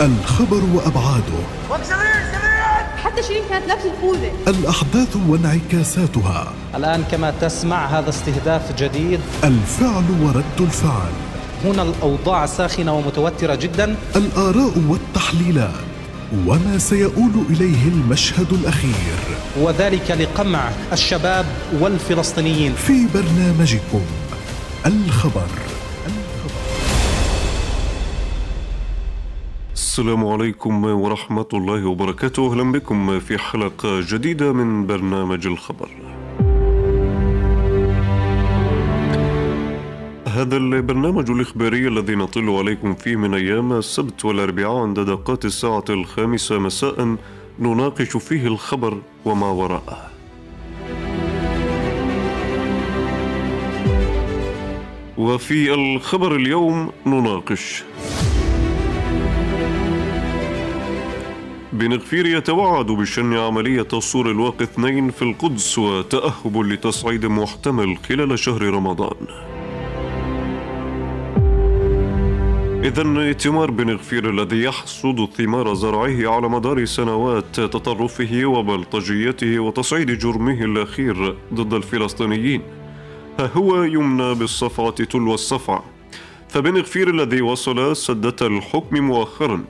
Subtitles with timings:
[0.00, 1.40] الخبر وأبعاده.
[3.04, 6.52] حتى شيرين كانت لابسه الخوذه الأحداث وانعكاساتها.
[6.74, 9.20] الآن كما تسمع هذا استهداف جديد.
[9.44, 11.12] الفعل ورد الفعل.
[11.64, 13.96] هنا الأوضاع ساخنة ومتوترة جدا.
[14.16, 15.84] الآراء والتحليلات.
[16.46, 19.18] وما سيؤول إليه المشهد الأخير.
[19.60, 21.46] وذلك لقمع الشباب
[21.80, 22.74] والفلسطينيين.
[22.74, 24.02] في برنامجكم
[24.86, 25.48] الخبر.
[29.94, 32.52] السلام عليكم ورحمة الله وبركاته.
[32.52, 35.88] أهلا بكم في حلقة جديدة من برنامج الخبر.
[40.28, 46.58] هذا البرنامج الإخباري الذي نطل عليكم فيه من أيام السبت والأربعاء عند دقات الساعة الخامسة
[46.58, 47.16] مساء
[47.58, 50.10] نناقش فيه الخبر وما وراءه.
[55.18, 57.84] وفي الخبر اليوم نناقش
[61.74, 68.62] بن غفير يتوعد بشن عملية الصور الواقع اثنين في القدس وتأهب لتصعيد محتمل خلال شهر
[68.62, 69.16] رمضان.
[72.84, 80.64] إذا ائتمار بن غفير الذي يحصد ثمار زرعه على مدار سنوات تطرفه وبلطجيته وتصعيد جرمه
[80.64, 82.62] الأخير ضد الفلسطينيين.
[83.40, 85.84] ها هو يمنى بالصفعة تلو الصفعة
[86.48, 89.64] فبن غفير الذي وصل سدة الحكم مؤخرا.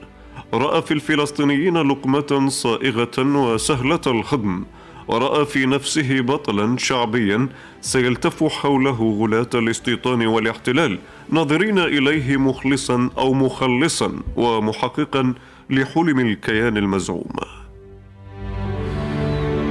[0.55, 4.65] رأى في الفلسطينيين لقمة صائغة وسهلة الهضم
[5.09, 7.49] ورأى في نفسه بطلا شعبيا
[7.81, 10.99] سيلتف حوله غلاة الاستيطان والاحتلال
[11.31, 15.35] ناظرين إليه مخلصا أو مخلصا ومحققا
[15.71, 17.33] لحلم الكيان المزعوم.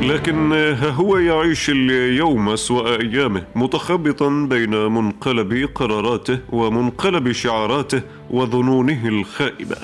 [0.02, 9.78] لكن ها هو يعيش اليوم أسوأ أيامه متخبطا بين منقلب قراراته ومنقلب شعاراته وظنونه الخائبة.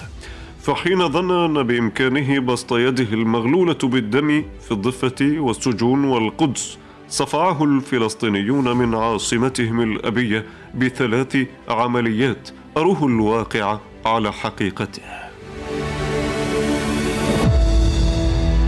[0.62, 6.78] فحين ظن أن بإمكانه بسط يده المغلولة بالدم في الضفة والسجون والقدس
[7.10, 11.38] صفعه الفلسطينيون من عاصمتهم الأبية بثلاث
[11.70, 15.29] عمليات أروه الواقع على حقيقته.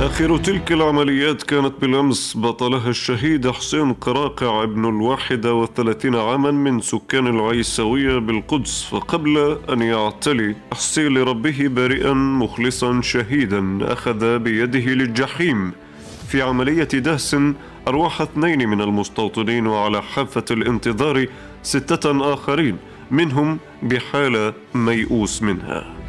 [0.01, 7.28] آخر تلك العمليات كانت بالأمس بطلها الشهيد حسين قراقع ابن الواحدة والثلاثين عاما من سكان
[7.28, 15.72] العيسوية بالقدس فقبل أن يعتلي حسين لربه بريئا مخلصا شهيدا أخذ بيده للجحيم.
[16.28, 17.35] في عملية دهس
[17.88, 21.25] أرواح اثنين من المستوطنين وعلى حافة الانتظار
[21.63, 22.78] ستة آخرين
[23.12, 26.00] منهم بحالة ميؤوس منها.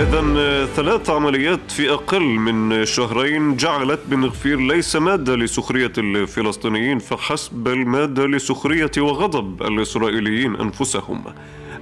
[0.00, 7.52] إذا ثلاث عمليات في أقل من شهرين جعلت بن غفير ليس مادة لسخرية الفلسطينيين فحسب
[7.54, 11.24] بل مادة لسخرية وغضب الإسرائيليين أنفسهم.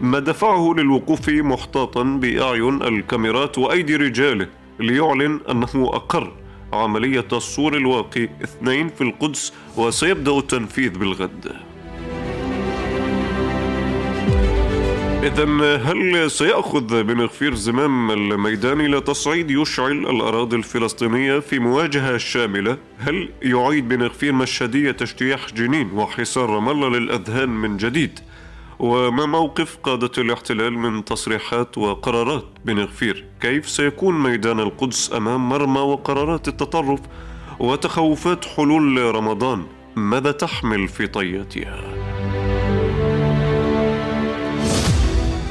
[0.01, 4.49] ما دفعه للوقوف محتاطا بأعين الكاميرات وأيدي رجاله
[4.81, 6.33] ليعلن أنه أقر
[6.73, 11.66] عملية الصور الواقي اثنين في القدس وسيبدأ التنفيذ بالغد.
[15.27, 23.29] إذا هل سيأخذ بن غفير زمام الميدان لتصعيد يشعل الأراضي الفلسطينية في مواجهة شاملة؟ هل
[23.43, 28.21] يعيد بن غفير مشهدية اجتياح جنين وحصار رام الله للأذهان من جديد؟
[28.79, 35.81] وما موقف قادة الاحتلال من تصريحات وقرارات بن غفير؟ كيف سيكون ميدان القدس أمام مرمى
[35.81, 37.01] وقرارات التطرف
[37.59, 39.67] وتخوفات حلول رمضان؟
[39.97, 42.16] ماذا تحمل في طياتها؟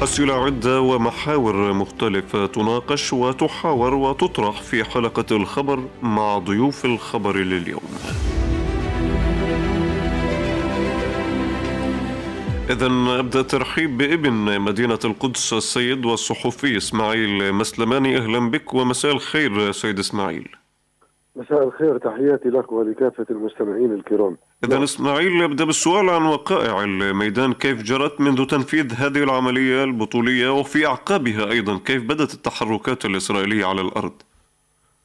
[0.06, 7.82] أسئلة عدة ومحاور مختلفة تناقش وتحاور وتطرح في حلقة الخبر مع ضيوف الخبر لليوم.
[12.70, 12.86] إذا
[13.18, 20.48] أبدأ ترحيب بابن مدينة القدس السيد والصحفي إسماعيل مسلماني أهلا بك ومساء الخير سيد إسماعيل.
[21.36, 24.36] مساء الخير تحياتي لك ولكافة المستمعين الكرام.
[24.64, 30.86] إذا إسماعيل يبدأ بالسؤال عن وقائع الميدان كيف جرت منذ تنفيذ هذه العملية البطولية وفي
[30.86, 34.12] أعقابها أيضا كيف بدأت التحركات الإسرائيلية على الأرض؟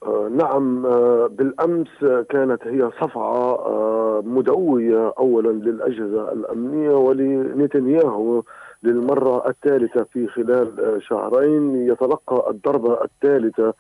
[0.03, 1.87] آه نعم آه بالأمس
[2.29, 8.43] كانت هي صفعة آه مدوية أولا للأجهزة الأمنية ولنتنياهو
[8.83, 13.73] للمرة الثالثة في خلال آه، شهرين يتلقى الضربة الثالثة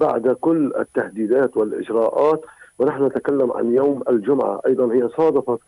[0.00, 2.44] بعد كل التهديدات والإجراءات
[2.78, 4.60] ونحن نتكلم عن يوم الجمعة.
[4.66, 5.58] أيضا هي صادفت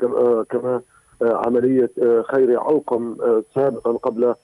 [0.50, 0.80] كما
[1.22, 1.90] آه، آه، عملية
[2.22, 3.16] خير علقم
[3.54, 4.34] سابقا قبل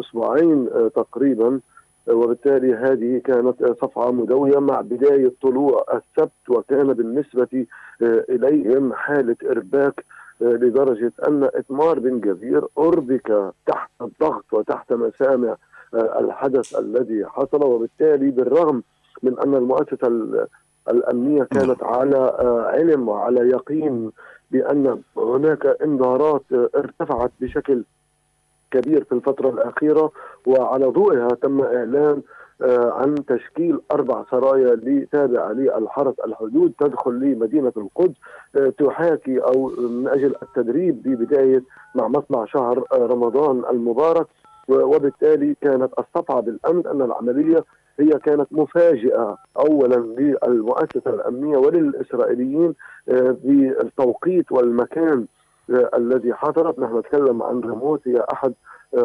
[0.00, 1.60] أسبوعين تقريبا.
[2.08, 7.66] وبالتالي هذه كانت صفعة مدوية مع بداية طلوع السبت وكان بالنسبة
[8.02, 10.04] إليهم حالة إرباك
[10.40, 15.56] لدرجة أن إتمار بن جزير أربك تحت الضغط وتحت مسامع
[15.94, 18.82] الحدث الذي حصل وبالتالي بالرغم
[19.22, 20.08] من أن المؤسسة
[20.90, 22.36] الأمنية كانت على
[22.74, 24.10] علم وعلى يقين
[24.50, 27.84] بأن هناك إنذارات ارتفعت بشكل
[28.70, 30.12] كبير في الفترة الأخيرة
[30.46, 32.22] وعلى ضوئها تم إعلان
[32.62, 38.14] آه، عن تشكيل أربع سرايا تابعة للحرس الحدود تدخل لمدينة القدس
[38.56, 41.62] آه، تحاكي أو من أجل التدريب ببداية
[41.94, 44.26] مع مطلع شهر آه، رمضان المبارك.
[44.68, 47.64] وبالتالي كانت الصفعة بالأمن أن العملية
[48.00, 49.96] هي كانت مفاجئة أولا
[50.46, 52.74] للمؤسسة الأمنية وللإسرائيليين
[53.44, 55.26] بالتوقيت والمكان
[55.70, 56.78] الذي حضرت.
[56.78, 58.52] نحن نتكلم عن ريموت هي أحد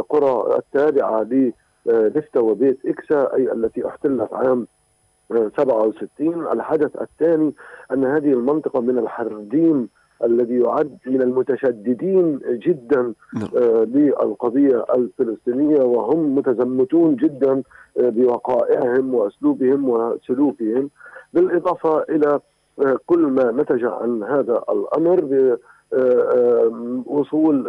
[0.10, 1.28] قرى التابعة
[1.86, 4.68] لفتا وبيت إكسا أي التي احتلت عام
[5.58, 7.54] 67 الحدث الثاني
[7.92, 9.90] أن هذه المنطقة من الحرديم
[10.24, 13.48] الذي يعد من المتشددين جدا نعم.
[13.58, 17.64] آه، للقضية الفلسطينية وهم متزمتون جدا
[18.00, 20.90] آه، بوقائعهم وأسلوبهم وسلوكهم
[21.34, 22.40] بالإضافة إلى
[22.86, 25.50] آه، كل ما نتج عن هذا الأمر
[27.06, 27.68] بوصول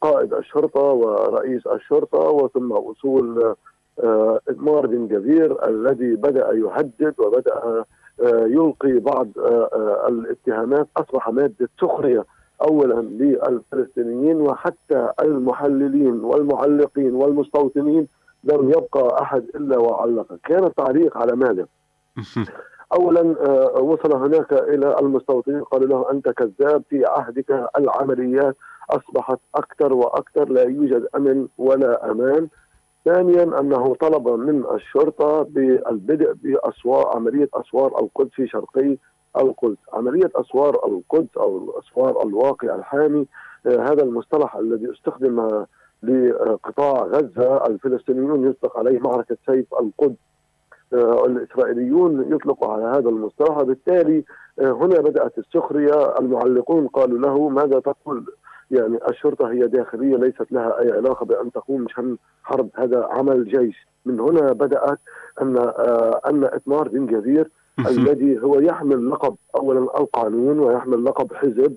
[0.00, 3.54] قائد الشرطة ورئيس الشرطة وثم وصول
[4.48, 7.84] إدمار بن جبير الذي بدأ يهدد وبدأ
[8.22, 12.24] يلقي بعض آه، آه، الاتهامات أصبح مادة سخرية
[12.62, 18.06] اولا للفلسطينيين وحتى المحللين والمعلقين والمستوطنين
[18.44, 21.66] لم يبقى أحد إلا وعلق كان التعليق على ماذا؟
[22.98, 23.22] اولا
[23.80, 28.56] وصل هناك إلى المستوطنين قالوا له أنت كذاب في عهدك العمليات
[28.90, 32.48] أصبحت أكثر وأكثر لا يوجد أمن ولا أمان
[33.04, 38.96] ثانيا أنه طلب من الشرطة بالبدء بأسوار عملية أسوار القدس في شرقي
[39.36, 43.26] القدس، عملية أسوار القدس أو اسوار الواقع الحامي
[43.66, 45.64] آه، هذا المصطلح الذي استخدم
[46.02, 50.16] لقطاع غزة الفلسطينيون يطلق عليه معركة سيف القدس.
[50.92, 53.58] آه، الإسرائيليون يطلقوا على هذا المصطلح.
[53.58, 54.24] وبالتالي
[54.58, 56.18] آه، هنا بدأت السخرية.
[56.20, 58.24] المعلقون قالوا له ماذا تقول
[58.70, 63.86] يعني الشرطة هي داخلية ليست لها أي علاقة بأن تقوم مشان حرب هذا عمل جيش.
[64.06, 64.98] من هنا بدأت
[65.42, 71.74] أن آه أن إتمار بن جزير الذي هو يحمل لقب أولا القانون ويحمل لقب حزب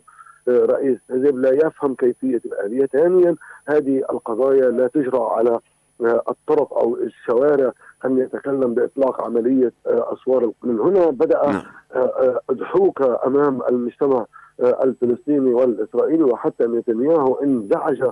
[0.47, 2.85] آه رئيس حزب لا يفهم كيفية الآلية.
[2.85, 3.35] ثانيا
[3.69, 5.59] هذه القضايا لا تجرى على
[6.01, 7.71] آه الطرق أو الشوارع
[8.05, 10.51] أن يتكلم بإطلاق عملية آه، أسوار.
[10.63, 11.61] من هنا بدأ نعم.
[11.95, 14.17] آه، ضحوك أمام المجتمع.
[14.17, 14.27] آه،
[14.59, 18.03] الفلسطيني والإسرائيلي وحتى نتنياهو انزعج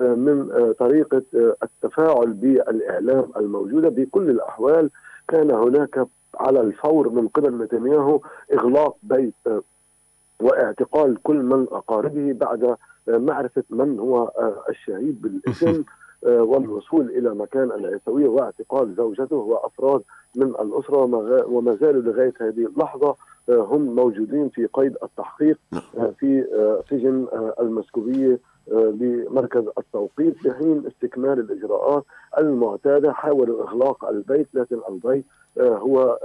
[0.00, 1.22] آه، من آه، طريقة
[1.62, 3.88] التفاعل بالإعلام الموجودة.
[3.88, 4.90] بكل الأحوال
[5.28, 8.20] كان هناك على الفور من قبل نتنياهو
[8.52, 9.34] إغلاق بيت
[10.40, 12.76] واعتقال كل من أقاربه بعد
[13.08, 14.32] معرفة من هو
[14.68, 15.84] الشهيد بالاسم.
[16.24, 20.02] والوصول إلى مكان العيسويه واعتقال زوجته وأفراد
[20.36, 21.04] من الأسرة
[21.46, 23.16] وما زالوا لغاية هذه اللحظة
[23.48, 25.82] هم موجودين في قيد التحقيق نعم.
[25.98, 28.38] آه، في آه، سجن آه، المسكوبية
[28.72, 32.04] بمركز التوقيت في حين استكمال الإجراءات
[32.38, 35.24] المعتادة حاولوا إغلاق البيت لكن البيت
[35.58, 36.18] هو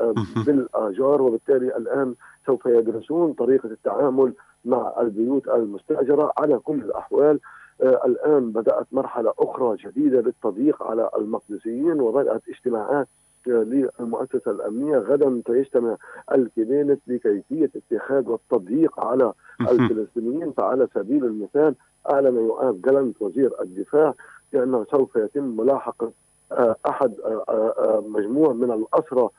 [0.45, 2.15] بالآجار وبالتالي الآن
[2.45, 4.33] سوف يدرسون طريقة التعامل
[4.65, 7.39] مع البيوت المستأجرة على كل الأحوال
[7.81, 13.07] الآن بدأت مرحلة أخرى جديدة للتضييق على المقدسيين وبدأت اجتماعات
[13.47, 15.97] للمؤسسة الأمنية غدا سيجتمع
[16.31, 20.51] الكابينت لكيفية اتخاذ والتضييق على الفلسطينيين.
[20.51, 21.75] فعلى سبيل المثال
[22.11, 24.13] أعلن يؤاف جلنت وزير الدفاع
[24.53, 26.11] بأنه سوف يتم ملاحقة
[26.51, 29.29] آه، أحد آه، آه، مجموع من الأسرى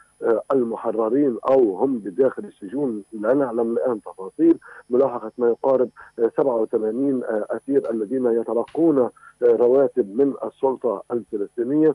[0.52, 4.58] المحررين أو هم بداخل السجون لا نعلم الآن تفاصيل.
[4.90, 5.90] ملاحقة ما يقارب
[6.36, 9.10] 87 اسير الذين يتلقون
[9.42, 11.94] رواتب من السلطة الفلسطينية.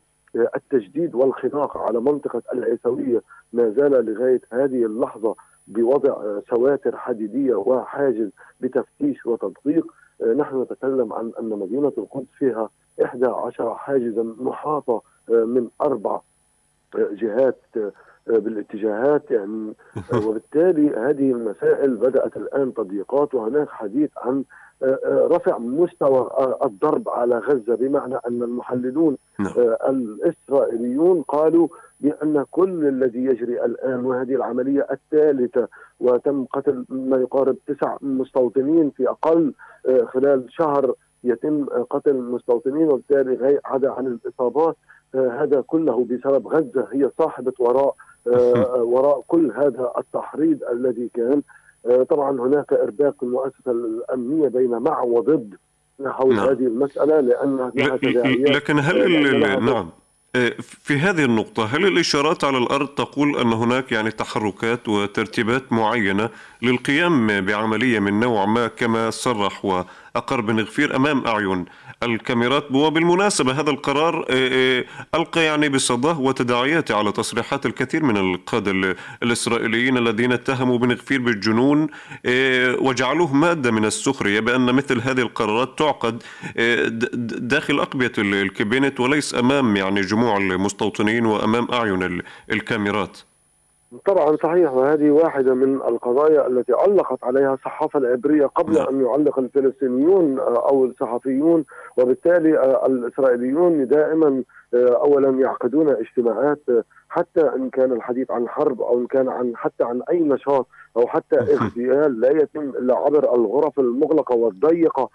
[0.55, 3.21] التجديد والخناق على منطقة العيسوية
[3.53, 5.35] ما زال لغاية هذه اللحظة
[5.67, 8.29] بوضع سواتر حديدية وحاجز
[8.59, 9.85] بتفتيش وتدقيق.
[10.37, 12.69] نحن نتكلم عن أن مدينة القدس فيها
[13.05, 16.21] 11 حاجزا محاطة من أربع
[16.95, 17.59] جهات
[18.27, 19.73] بالاتجاهات يعني
[20.25, 24.43] وبالتالي هذه المسائل بدأت الآن تضييقات وهناك حديث عن
[25.05, 26.29] رفع مستوى
[26.63, 29.53] الضرب على غزة بمعنى أن المحللون نعم.
[29.89, 31.67] الإسرائيليون قالوا
[31.99, 35.67] بأن كل الذي يجري الآن وهذه العملية الثالثة
[35.99, 39.53] وتم قتل ما يقارب تسع مستوطنين في أقل
[40.13, 44.75] خلال شهر يتم قتل المستوطنين وبالتالي غير عدا عن الإصابات
[45.15, 47.95] هذا كله بسبب غزة هي صاحبة وراء
[48.75, 51.41] وراء كل هذا التحريض الذي كان.
[52.09, 55.55] طبعا هناك إرباك المؤسسه الأمنية بين مع وضد
[56.05, 56.49] حول نعم.
[56.49, 57.71] هذه المسألة لأن
[58.47, 59.89] لكن هل نعم.
[60.61, 66.29] في هذه النقطة هل الإشارات على الأرض تقول أن هناك يعني تحركات وترتيبات معينة
[66.65, 71.65] للقيام بعملية من نوع ما كما صرح وأقر بن غفير أمام أعين.
[72.03, 78.95] الكاميرات وبالمناسبة هذا القرار آه، آه، ألقى يعني بصداه وتداعياته على تصريحات الكثير من القادة
[79.23, 81.87] الإسرائيليين الذين اتهموا بن غفير بالجنون
[82.25, 86.23] آه، وجعلوه مادة من السخرية بأن مثل هذه القرارات تعقد
[87.47, 93.17] داخل أقبية الكابينت وليس أمام يعني جموع المستوطنين وأمام أعين الكاميرات.
[94.05, 98.87] طبعا صحيح وهذه واحدة من القضايا التي علقت عليها الصحافة العبرية قبل نعم.
[98.87, 101.65] أن يعلق الفلسطينيون آه، أو الصحفيون
[101.97, 106.61] وبالتالي آه، الإسرائيليون دائما آه، أولا يعقدون اجتماعات
[107.09, 111.07] حتى إن كان الحديث عن حرب أو إن كان عن حتى عن أي نشاط أو
[111.07, 115.09] حتى اغتيال لا يتم إلا عبر الغرف المغلقة والضيقة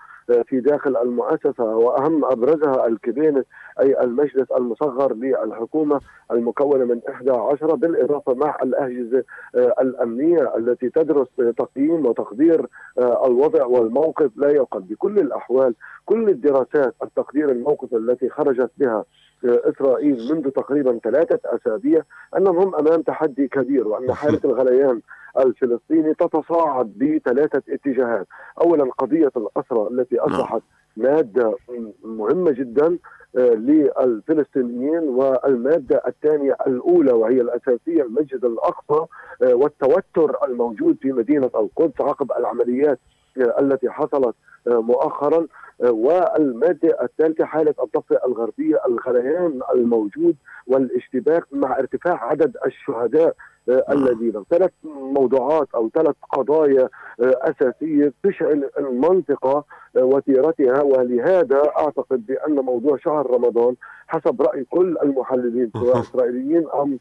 [0.44, 1.64] في داخل المؤسسة.
[1.64, 3.44] وأهم أبرزها الكبينة
[3.80, 6.00] أي المجلس المصغر للحكومة
[6.32, 12.66] المكونة من 11 بالإضافة مع الأجهزة آه، الأمنية التي تدرس تقييم وتقدير
[12.99, 14.80] آه، الوضع والموقف لا يقل.
[14.80, 15.75] بكل الأحوال
[16.06, 16.70] كل الدراسات
[17.03, 19.05] التقدير الموقف التي خرجت بها
[19.45, 22.03] إسرائيل منذ تقريبا ثلاثة أسابيع
[22.37, 25.00] أنهم هم أمام تحدي كبير وأن حالة الغليان
[25.39, 28.27] الفلسطيني تتصاعد بثلاثة اتجاهات،
[28.61, 30.27] اولا قضية الأسرى التي نعم.
[30.27, 30.62] أصبحت
[30.97, 31.57] مادة
[32.05, 32.99] مهمة جدا
[33.37, 39.07] آه، للفلسطينيين والمادة الثانية الأولى وهي الأساسية المسجد الأقصى
[39.43, 42.99] آه، والتوتر الموجود في مدينة القدس عقب العمليات
[43.37, 44.34] التي حصلت
[44.66, 45.46] مؤخرا
[45.80, 53.34] والمادة الثالثة حالة الضفه الغربية الغليان الموجود والاشتباك مع ارتفاع عدد الشهداء
[53.68, 56.88] آه، الذين ثلاث موضوعات أو ثلاث قضايا
[57.20, 59.64] آه، أساسية تشعل المنطقة
[59.96, 60.82] آه، وتيرتها.
[60.82, 63.75] ولهذا أعتقد بأن موضوع شهر رمضان
[64.08, 66.99] حسب رأي كل المحللين سواء إسرائيليين أم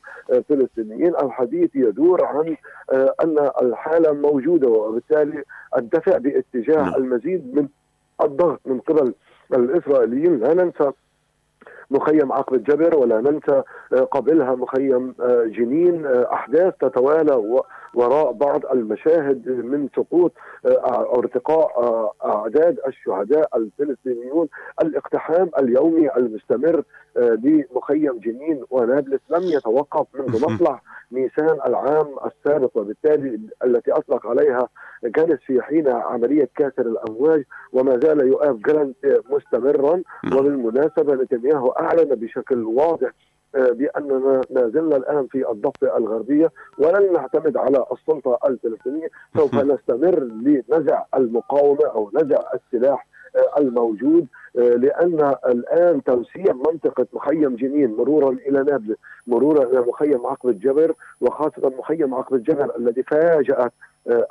[0.49, 2.55] فلسطينيين الحديث يدور عن
[2.93, 5.43] أن الحالة موجودة وبالتالي
[5.77, 7.67] الدفع باتجاه المزيد من
[8.21, 9.13] الضغط من قبل
[9.53, 10.39] الإسرائيليين.
[10.39, 10.91] لا ننسى
[11.91, 13.63] مخيم عقب الجبر ولا ننسى
[14.11, 17.59] قبلها مخيم آه، جنين آه، أحداث تتوالى
[17.93, 20.33] وراء بعض المشاهد من سقوط
[20.65, 21.69] أو ارتقاء
[22.25, 24.47] أعداد الشهداء الفلسطينيون
[24.81, 26.83] الاقتحام اليومي المستمر
[27.15, 30.81] لمخيم جنين ونابلس لم يتوقف منذ مطلع
[31.11, 34.67] نيسان العام السابق وبالتالي التي أطلق عليها
[35.13, 37.43] كانت في حين عملية كاسر الأمواج
[37.73, 38.95] وما زال يؤاف جرانت
[39.29, 40.37] مستمرا نعم.
[40.39, 47.57] وبالمناسبة نتنياهو أعلن بشكل واضح آه، بأننا ما زلنا الآن في الضفة الغربية ولن نعتمد
[47.57, 49.07] على السلطة الفلسطينية.
[49.37, 54.27] سوف نستمر لنزع المقاومة أو نزع السلاح آه، الموجود
[54.57, 60.93] آه، لأن الآن توسيع منطقة مخيم جنين مرورا إلى نابلس مرورا إلى مخيم عقب الجبر
[61.21, 63.71] وخاصة مخيم عقب الجبر الذي فاجأت آه،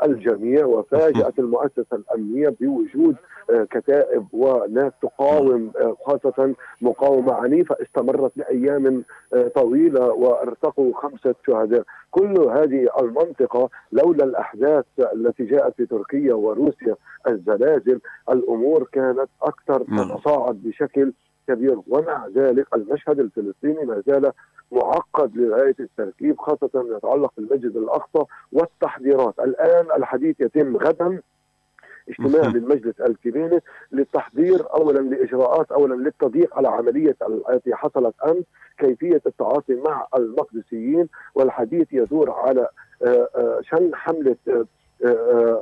[0.04, 3.16] الجميع وفاجأت المؤسسة الأمنية بوجود
[3.50, 9.04] آه، كتائب وناس تقاوم آه، خاصة مقاومة عنيفة استمرت لأيام
[9.54, 14.84] طويلة وارتقوا خمسة شهداء كل هذه المنطقة لولا الأحداث
[15.14, 16.96] التي جاءت في تركيا وروسيا
[17.28, 20.16] الزلازل الأمور كانت أكثر نعم.
[20.16, 21.12] تتصاعد بشكل
[21.48, 24.32] كبير ومع ذلك المشهد الفلسطيني ما زال
[24.72, 31.22] معقد لغاية التركيب خاصة يتعلق بالمسجد الأقصى والتحضيرات، الآن الحديث يتم غدا
[32.08, 33.60] اجتماع للمجلس الكبيري
[33.92, 37.16] للتحضير اولا لإجراءات اولا للتضييق على عملية
[37.50, 38.44] التي حصلت أمس
[38.78, 42.68] كيفية التعاطي مع المقدسيين والحديث يدور على
[43.02, 44.66] آه، آه، شن حملة آه،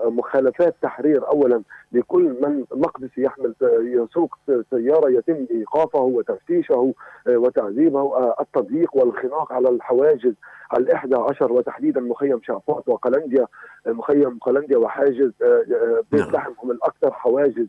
[0.04, 1.62] مخالفات تحرير اولا
[1.92, 4.34] لكل من مقدسي يحمل يسوق
[4.70, 6.94] سيارة يتم إيقافه وتفتيشه
[7.28, 10.34] آه، وتعذيبه آه، التضييق والخناق على الحواجز
[10.76, 13.46] الإحدى عشر وتحديدا مخيم شعفاط وقلنديا
[13.86, 17.66] مخيم قلنديا وحاجز آه، بيت لحم هم الأكثر حواجز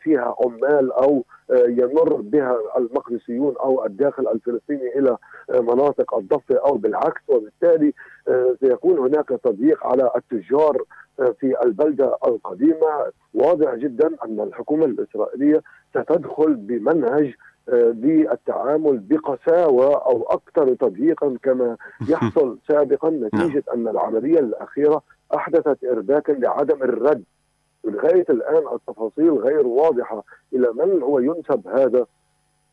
[0.00, 5.16] فيها عمال أو يمر بها المقدسيون أو الداخل الفلسطيني إلى
[5.54, 7.94] مناطق الضفة أو بالعكس وبالتالي
[8.60, 10.76] سيكون هناك تضييق على التجار
[11.16, 17.34] في البلدة القديمة واضح جدا أن الحكومة الإسرائيلية ستدخل بمنهج
[17.68, 21.76] آه، بالتعامل بقساوة أو أكثر تضييقا كما
[22.10, 23.80] يحصل سابقا نتيجة نعم.
[23.80, 25.02] أن العملية الأخيرة
[25.34, 27.24] أحدثت إرباكا لعدم الرد
[27.84, 32.06] لغايه الآن التفاصيل غير واضحة إلى من هو ينسب هذا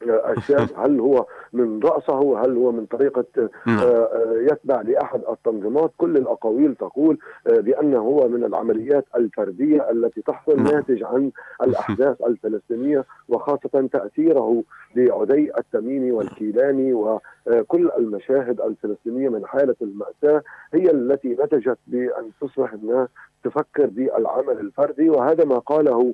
[0.09, 3.25] الشاب هل هو من رأسه هل هو من طريقة
[3.67, 3.79] نعم.
[3.79, 7.17] آه، آه، يتبع لأحد التنظيمات كل الأقاويل تقول
[7.47, 10.67] آه، بأنه هو من العمليات الفردية التي تحصل نعم.
[10.67, 11.31] ناتج عن
[11.63, 14.63] الأحداث الفلسطينية وخاصة تأثيره
[14.95, 20.43] لعدي التميمي والكيلاني وكل المشاهد الفلسطينية من حالة المأساة
[20.73, 23.09] هي التي نتجت بأن تصبح الناس
[23.43, 26.13] تفكر بالعمل الفردي وهذا ما قاله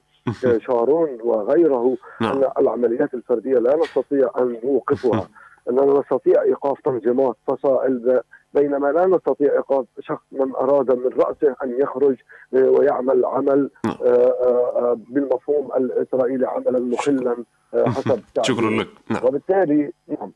[0.68, 2.32] شارون وغيره نعم.
[2.32, 5.28] أن العمليات الفردية لا نستطيع أن نوقفها
[5.70, 8.22] اننا نستطيع إيقاف تنظيمات فصائل
[8.54, 12.16] بينما لا نستطيع إيقاف شخص من أراد من رأسه أن يخرج
[12.52, 13.96] ويعمل عمل نعم.
[14.02, 17.44] آه، آه، آه، بالمفهوم الإسرائيلي عملا مخلا
[17.74, 18.70] حسب شكرا.
[18.70, 18.88] لك.
[19.10, 19.26] نعم.
[19.26, 20.32] وبالتالي نعم.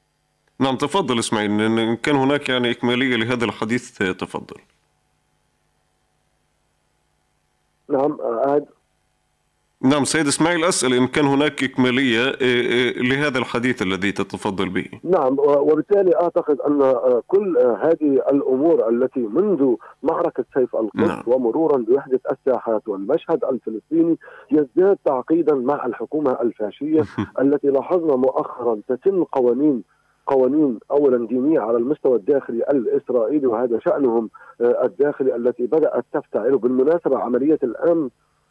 [0.59, 4.55] نعم تفضل إسماعيل إن كان هناك يعني إكمالية لهذا الحديث تفضل.
[7.90, 8.66] نعم هذا
[9.84, 14.86] نعم سيد إسماعيل أسأل إن كان هناك إكمالية آه، آه، لهذا الحديث الذي تتفضل به
[15.04, 21.24] نعم وبالتالي أعتقد أن آه، كل آه، هذه الأمور التي منذ معركة سيف القدس نعم.
[21.28, 24.18] ومرورا بوحدة الساحات والمشهد الفلسطيني
[24.52, 27.04] يزداد تعقيدا مع الحكومة الفاشية
[27.42, 29.84] التي لاحظنا مؤخرا تتم قوانين
[30.27, 34.30] قوانين اولا دينية على المستوى الداخلي الإسرائيلي وهذا شأنهم
[34.62, 37.20] آه، الداخلي التي بدأت تفتعل بالمناسبة.
[37.20, 38.10] عملية الأمن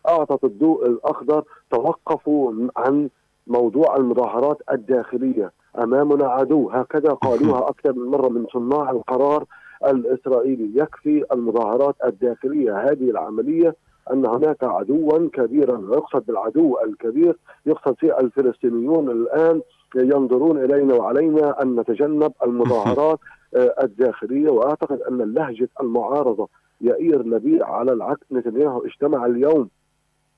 [0.09, 3.09] أعطت الضوء الأخضر توقفوا عن
[3.47, 5.53] موضوع المظاهرات الداخلية.
[5.83, 6.71] أمامنا عدو.
[6.71, 9.45] هكذا قالوها أكثر من مرة من صناع القرار
[9.87, 10.71] الإسرائيلي.
[10.75, 12.79] يكفي المظاهرات الداخلية.
[12.79, 13.77] هذه العملية
[14.13, 19.63] أن هناك عدوا كبيرا ويقصد بالعدو الكبير يقصد فيه الفلسطينيون الآن.
[19.95, 23.19] ينظرون إلينا وعلينا أن نتجنب المظاهرات
[23.57, 26.49] آه، الداخلية وأعتقد أن لهجة المعارضة
[26.81, 28.33] يائير لبيد على العكس.
[28.33, 29.69] نتنياهو اجتمع اليوم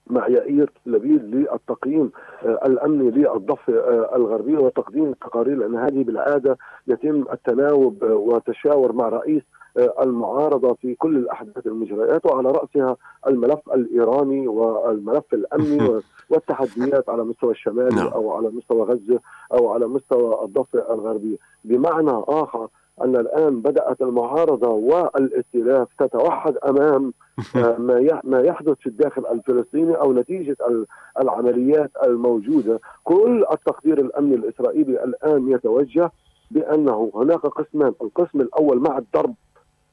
[0.06, 2.10] مع يائير لبيد للتقييم
[2.42, 9.42] آه، الأمني للضفة آه، الغربية وتقديم التقارير لأن هذه بالعادة يتم التناوب والتشاور مع رئيس
[9.76, 16.00] المعارضة في كل الأحداث المجريات وعلى رأسها الملف الإيراني والملف الأمني
[16.30, 18.06] والتحديات على مستوى الشمالي نعم.
[18.06, 19.20] أو على مستوى غزة
[19.52, 22.68] أو على مستوى الضفة الغربية بمعنى آخر
[23.02, 27.12] أن الآن بدأت المعارضة والائتلاف تتوحد أمام
[27.56, 30.86] آه، ما ما يحدث في الداخل الفلسطيني أو نتيجة ال-
[31.20, 36.12] العمليات الموجودة كل التقدير الأمني الإسرائيلي الآن يتوجه
[36.50, 39.34] بأنه هناك قسمان القسم الأول مع الضرب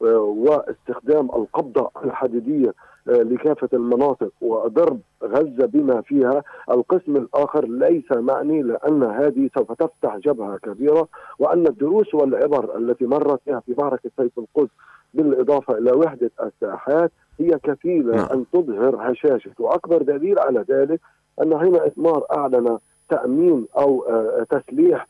[0.09, 2.73] واستخدام القبضة الحديدية
[3.09, 6.43] آه، لكافة المناطق وضرب غزة بما فيها.
[6.71, 11.07] القسم الآخر ليس معني لأن هذه سوف تفتح جبهة كبيرة
[11.39, 14.71] وأن الدروس والعبر التي مرت بها في معركة سيف القدس
[15.13, 18.27] بالإضافة إلى وحدة الساحات هي كفيلة نعم.
[18.33, 19.51] أن تظهر هشاشة.
[19.59, 20.99] وأكبر دليل على ذلك
[21.43, 22.77] أن حين اتمار أعلن
[23.09, 25.07] تأمين أو آه، تسليح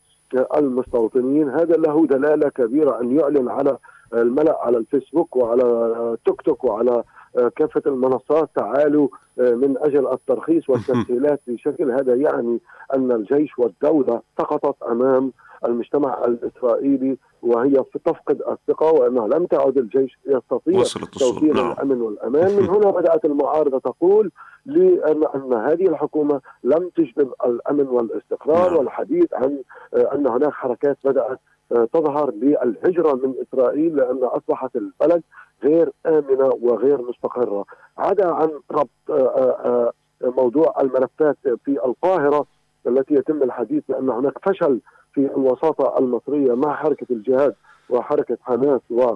[0.56, 1.48] المستوطنين.
[1.48, 3.76] هذا له دلالة كبيرة أن يعلن على
[4.14, 7.02] الملأ على الفيسبوك وعلى آه، توك توك وعلى
[7.38, 8.50] آه، كافة المنصات.
[8.56, 9.08] تعالوا
[9.40, 12.60] آه، من أجل الترخيص والتسهيلات بشكل هذا يعني
[12.94, 15.32] أن الجيش والدولة سقطت أمام
[15.64, 20.82] المجتمع الإسرائيلي وهي تفقد الثقة وأنه لم تعد الجيش يستطيع
[21.18, 21.72] توفير نعم.
[21.72, 22.56] الأمن والأمان.
[22.56, 24.30] من هنا بدأت المعارضة تقول
[24.66, 28.76] لأن أن هذه الحكومة لم تجلب الأمن والاستقرار نعم.
[28.76, 29.58] والحديث عن
[29.94, 31.38] أن هناك حركات بدأت
[31.72, 35.22] آه، تظهر للهجرة من إسرائيل لأن أصبحت البلد
[35.64, 37.64] غير آمنة وغير مستقرة.
[37.98, 42.46] عدا عن ربط آه، آه، موضوع الملفات في القاهرة
[42.86, 44.80] التي يتم الحديث بأن هناك فشل
[45.14, 47.54] في الوساطة المصرية مع حركة الجهاد
[47.90, 49.14] وحركة حماس و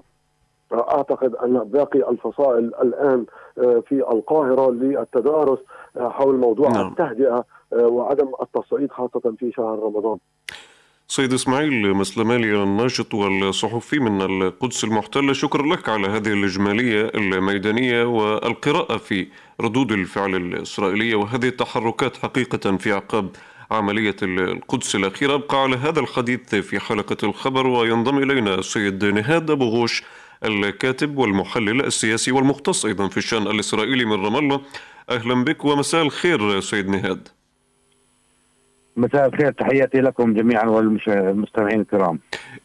[0.72, 3.26] اعتقد أن باقي الفصائل الآن
[3.58, 5.58] آه، في القاهرة للتدارس
[5.96, 6.88] آه، حول موضوع نعم.
[6.88, 10.18] التهدئة آه، وعدم التصعيد خاصة في شهر رمضان.
[11.08, 18.96] سيد إسماعيل مسلمالي الناشط والصحفي من القدس المحتلة شكرا لك على هذه الإجمالية الميدانية والقراءة
[18.96, 19.26] في
[19.60, 23.28] ردود الفعل الإسرائيلية وهذه التحركات حقيقة في أعقاب
[23.70, 25.34] عملية القدس الأخيرة.
[25.34, 30.02] أبقى على هذا الحديث في حلقة الخبر وينضم إلينا السيد نهاد أبو غوش
[30.44, 34.60] الكاتب والمحلل السياسي والمختص أيضا في الشأن الإسرائيلي من رام الله.
[35.10, 37.28] أهلا بك ومساء الخير سيد نهاد.
[38.96, 42.18] مساء الخير تحياتي لكم جميعا والمستمعين الكرام.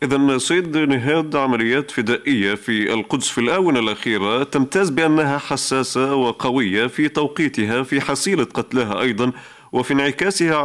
[0.04, 7.10] إذا سيد نهاد عمليات فدائية في القدس في الآونة الأخيرة تمتاز بأنها حساسة وقوية في
[7.10, 9.32] توقيتها في حصيلة قتلها أيضا.
[9.74, 10.56] وفي انعكاسها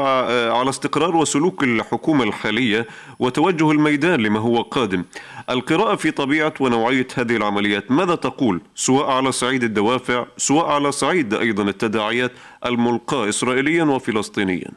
[0.53, 2.87] على استقرار وسلوك الحكومة الحالية
[3.19, 5.05] وتوجه الميدان لما هو قادم.
[5.51, 11.35] القراءة في طبيعة ونوعية هذه العمليات ماذا تقول؟ سواء على صعيد الدوافع سواء على صعيد
[11.35, 12.33] أيضا التداعيات
[12.67, 14.71] الملقاة إسرائيليا وفلسطينيا.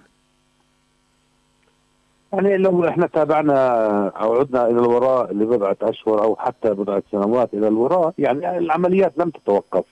[2.34, 3.58] يعني لو إحنا تابعنا
[4.08, 8.14] أو عدنا إلى الوراء لبضعة أشهر أو حتى بضعة سنوات إلى الوراء.
[8.18, 9.84] يعني العمليات لم تتوقف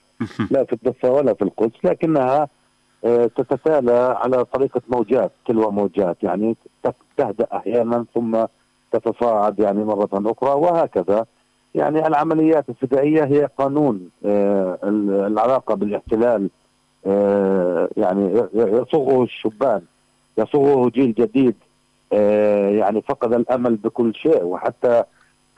[0.52, 2.48] لا في الضفه ولا في القدس لكنها
[3.06, 6.56] آه، تتتالى على طريقة موجات تلو موجات يعني
[7.18, 8.46] تهدأ أحيانا ثم
[8.92, 11.26] تتصاعد يعني مرة أخرى وهكذا.
[11.76, 16.50] يعني العمليات الفدائية هي قانون آه، العلاقة بالاحتلال
[17.06, 19.82] آه، يعني يصوغه الشبان
[20.38, 21.56] يصوغه جيل جديد
[22.78, 25.04] يعني فقد الأمل بكل شيء وحتى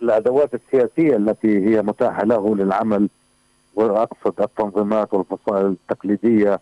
[0.02, 3.10] الأدوات السياسية التي هي متاحة له للعمل.
[3.76, 6.60] وأقصد التنظيمات والفصائل التقليدية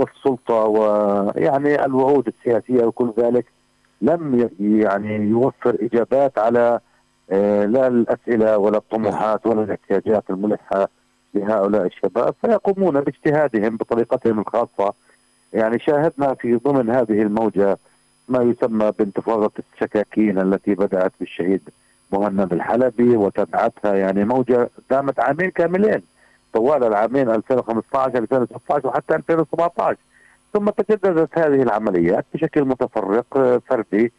[0.00, 3.46] والسلطة ويعني الوعود السياسية وكل ذلك
[4.02, 6.80] لم يعني يوفر إجابات على
[7.30, 10.88] آه، لا الأسئلة ولا الطموحات ولا الاحتياجات الملحة
[11.34, 14.92] لهؤلاء الشباب فيقومون باجتهادهم بطريقتهم الخاصة.
[15.52, 17.78] يعني شاهدنا في ضمن هذه الموجة
[18.28, 21.70] ما يسمى بانتفاضة الشكاكين التي بدأت بالشهيد
[22.12, 26.02] مهند الحلبي وتبعتها يعني موجة دامت عامين كاملين.
[26.52, 29.96] طوال العامين 2015 2016 وحتى 2017
[30.54, 34.12] ثم تجددت هذه العمليات بشكل متفرق آه، فردي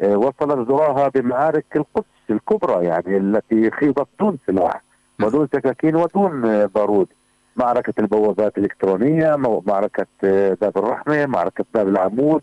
[0.00, 4.82] آه، وصلت ذراها بمعارك القدس الكبرى يعني التي خيضت دون سلاح
[5.22, 7.08] ودون سكاكين ودون آه، بارود.
[7.56, 10.06] معركة البوابات الإلكترونية معركة
[10.60, 12.42] باب الرحمة معركة باب العمود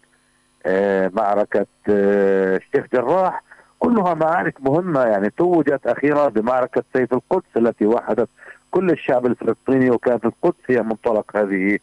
[1.15, 3.43] معركة الشيخ جراح.
[3.79, 8.29] كلها معارك مهمة يعني توجت أخيرا بمعركة سيف القدس التي وحدت
[8.73, 11.79] كل الشعب الفلسطيني وكانت القدس هي منطلق هذه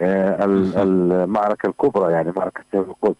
[0.00, 0.44] آه،
[0.76, 3.16] المعركة الكبرى يعني معركة سيف القدس.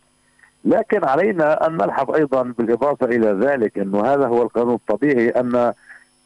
[0.65, 5.73] لكن علينا أن نلحظ أيضا بالإضافة إلى ذلك أنه هذا هو القانون الطبيعي أن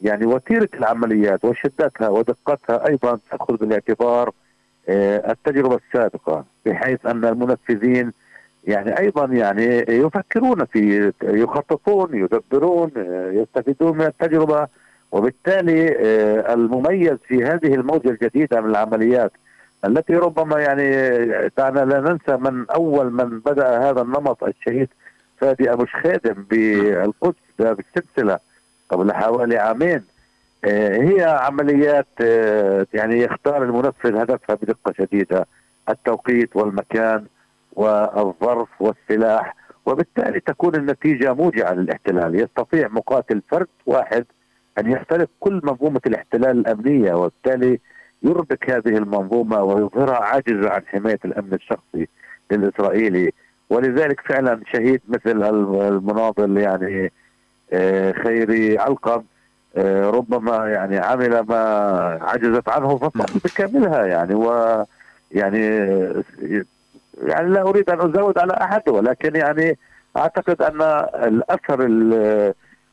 [0.02, 4.32] يعني وتيرة العمليات وشدتها ودقتها أيضا تأخذ بالاعتبار
[4.88, 8.12] التجربة السابقة بحيث أن المنفذين
[8.64, 12.90] يعني أيضا يعني يفكرون في يخططون يدبرون
[13.32, 14.68] يستفيدون من التجربة.
[15.12, 19.32] وبالتالي آه، المميز في هذه الموجة الجديدة من العمليات
[19.84, 20.90] التي ربما يعني
[21.58, 24.88] دعنا لا ننسى من أول من بدأ هذا النمط الشهيد
[25.40, 28.38] فادي أبو شخادم بالقدس بالسلسلة
[28.90, 30.04] قبل حوالي عامين.
[30.64, 35.46] آه، هي عمليات آه، يعني يختار المنفذ هدفها بدقة شديدة
[35.88, 37.26] التوقيت والمكان
[37.72, 42.40] والظرف والسلاح وبالتالي تكون النتيجة موجعة للاحتلال.
[42.40, 44.24] يستطيع مقاتل فرد واحد
[44.78, 47.80] أن يخترق كل منظومة الاحتلال الأمنية وبالتالي
[48.22, 52.08] يربك هذه المنظومة ويظهرها عاجزة عن حماية الأمن الشخصي
[52.50, 53.32] للإسرائيلي.
[53.70, 55.44] ولذلك فعلا شهيد مثل
[55.88, 57.12] المناضل يعني
[57.72, 59.22] آه، خيري علقم
[59.76, 61.58] آه، ربما يعني عمل ما
[62.22, 64.34] عجزت عنه فقط بكاملها يعني.
[64.34, 64.84] و
[65.32, 65.66] يعني
[67.22, 69.78] يعني لا أريد أن أزود على أحد ولكن يعني
[70.16, 70.82] أعتقد أن
[71.28, 71.84] الأثر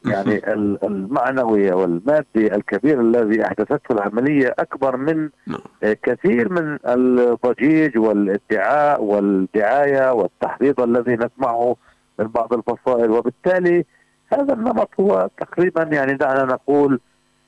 [0.05, 5.59] يعني المعنوي والمادي الكبير الذي أحدثته العملية أكبر من نعم.
[6.03, 11.75] كثير من الضجيج والادعاء والدعاية والتحريض الذي نسمعه
[12.19, 13.85] من بعض الفصائل وبالتالي
[14.27, 16.99] هذا النمط هو تقريبا يعني دعنا نقول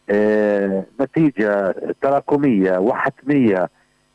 [0.09, 3.69] آه، نتيجة تراكمية وحتمية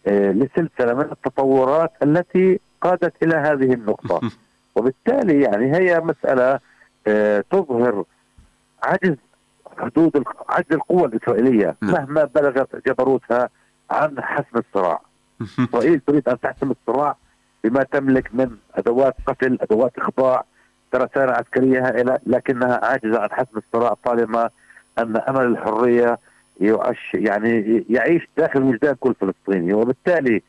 [0.06, 4.20] آه، لسلسلة من التطورات التي قادت إلى هذه النقطة
[4.76, 6.60] وبالتالي يعني هي مسألة
[7.06, 8.04] آه، تظهر
[8.82, 9.16] عجز
[9.78, 11.92] حدود عجز القوى الإسرائيلية نعم.
[11.92, 13.48] مهما بلغت جبروتها
[13.90, 15.00] عن حسم الصراع
[15.68, 17.16] إسرائيل تريد أن تحسم الصراع
[17.64, 20.44] بما تملك من أدوات قتل أدوات إخضاع
[20.92, 24.50] ترسانه عسكرية هائلة لكنها عاجزة عن حسم الصراع طالما
[24.98, 26.18] أن أمل الحرية
[26.60, 30.42] يعش يعني يعيش داخل وجدان كل فلسطيني وبالتالي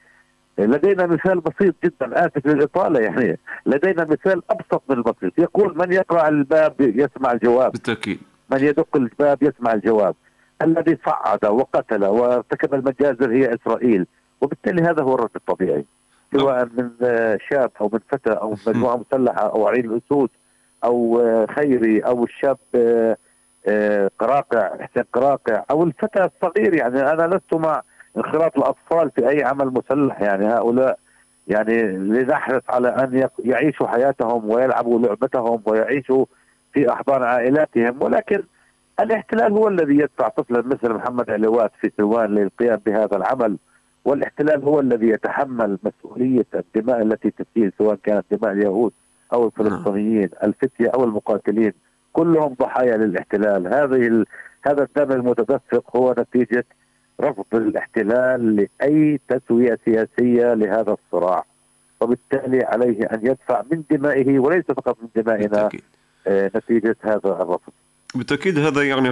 [0.57, 5.39] لدينا مثال بسيط جدا اسف للإطالة يعني لدينا مثال أبسط من البسيط.
[5.39, 7.71] يقول من يقرأ الباب يسمع الجواب.
[7.71, 8.19] بالتأكيد.
[8.51, 10.15] من يدق الباب يسمع الجواب.
[10.61, 14.07] الذي صعد وقتل وارتكب المجازر هي إسرائيل.
[14.41, 15.85] وبالتالي هذا هو الرد الطبيعي.
[16.33, 16.89] سواء من
[17.49, 20.29] شاب أو من فتى أو مجموعة مسلحة أو عرين الأسود
[20.83, 21.21] أو
[21.55, 22.57] خيري أو الشاب
[23.67, 27.11] آه، قراقع حسين قراقع أو الفتى الصغير يعني.
[27.11, 27.81] أنا لست مع
[28.17, 30.99] انخراط الأطفال في أي عمل مسلح يعني هؤلاء
[31.47, 36.25] يعني لنحرص على أن يعيشوا حياتهم ويلعبوا لعبتهم ويعيشوا
[36.73, 38.03] في أحضان عائلاتهم.
[38.03, 38.43] ولكن
[38.99, 43.57] الاحتلال هو الذي يدفع طفلا مثل محمد علوات في سلوان للقيام بهذا العمل.
[44.05, 48.91] والاحتلال هو الذي يتحمل مسؤولية الدماء التي تسيل سواء كانت دماء اليهود
[49.33, 51.73] أو الفلسطينيين الفتية أو المقاتلين.
[52.13, 53.73] كلهم ضحايا للاحتلال.
[53.73, 54.25] هذه.
[54.65, 56.65] هذا الدم المتدفق هو نتيجة
[57.21, 61.45] رفض الاحتلال لأي تسوية سياسية لهذا الصراع
[62.01, 65.69] وبالتالي عليه أن يدفع من دمائه وليس فقط من دمائنا
[66.27, 67.71] آه نتيجة هذا الرفض
[68.15, 69.11] بالتأكيد هذا يعني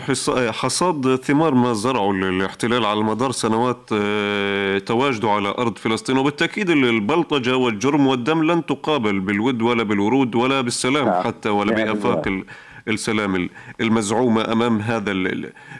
[0.51, 7.57] حصاد ثمار ما زرعه الاحتلال على مدار سنوات آه، تواجده على أرض فلسطين وبالتأكيد البلطجة
[7.57, 11.23] والجرم والدم لن تقابل بالود ولا بالورود ولا بالسلام نعم.
[11.23, 11.85] حتى ولا نعم.
[11.85, 12.43] بآفاق
[12.87, 13.49] السلام
[13.81, 15.11] المزعومة أمام هذا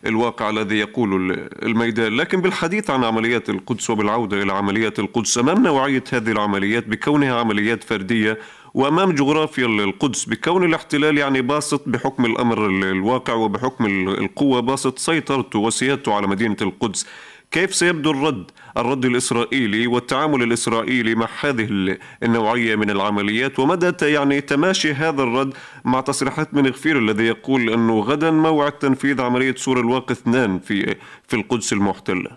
[0.06, 1.32] الواقع الذي يقول
[1.64, 2.16] الميدان.
[2.16, 7.84] لكن بالحديث عن عمليات القدس وبالعودة إلى عمليات القدس أمام نوعية هذه العمليات بكونها عمليات
[7.84, 8.38] فردية
[8.74, 16.14] وأمام جغرافيا القدس بكون الاحتلال يعني باسط بحكم الأمر الواقع وبحكم القوة باسط سيطرته وسيادته
[16.14, 17.08] على مدينة القدس.
[17.52, 24.94] كيف سيبدو الرد؟ الرد الإسرائيلي والتعامل الإسرائيلي مع هذه النوعية من العمليات ومدى يعني تماشي
[24.94, 25.54] هذا الرد
[25.86, 30.96] مع تصريحات من غفير الذي يقول أنه غدا موعد تنفيذ عملية سور الواقع اثنان في
[31.28, 32.30] في القدس المحتلة.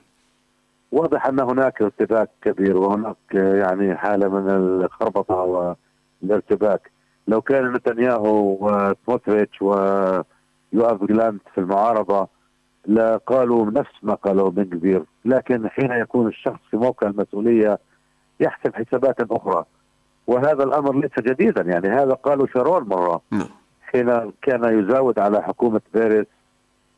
[0.93, 5.35] واضح أن هناك ارتباك كبير وهناك يعني حالة من الخربطة
[6.23, 6.91] والارتباك.
[7.29, 12.34] لو كان نتنياهو وسموتريتش ويوآف جلانت في المعارضة
[12.87, 15.03] لا قالوا نفس ما قالوا بن كبير.
[15.25, 17.79] لكن حين يكون الشخص في موقع المسؤولية
[18.41, 19.65] يحسب حسابات أخرى.
[20.27, 21.63] وهذا الأمر ليس جديدا.
[21.63, 23.21] يعني هذا قالوا شارون مرة.
[23.31, 23.49] نعم.
[23.83, 26.27] حين كان يزاود على حكومة باريس.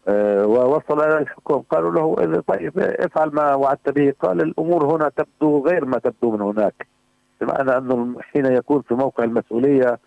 [0.08, 1.64] آه ووصل إلى الحكومة.
[1.70, 4.12] قالوا له طيب افعل ما وعدت به.
[4.20, 6.86] قال الأمور هنا تبدو غير ما تبدو من هناك.
[7.40, 9.98] بمعنى أنه حين يكون في موقع المسؤولية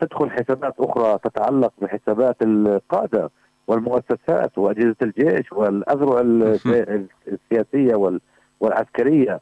[0.00, 3.30] تدخل حسابات أخرى تتعلق بحسابات القادة.
[3.66, 6.20] والمؤسسات وأجهزة الجيش والأذرع
[7.28, 8.18] السياسية
[8.60, 9.40] والعسكرية.